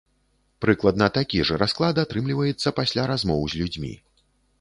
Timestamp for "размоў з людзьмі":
3.13-3.93